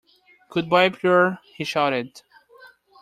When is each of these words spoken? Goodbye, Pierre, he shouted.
Goodbye, 0.49 0.89
Pierre, 0.89 1.37
he 1.57 1.63
shouted. 1.63 2.23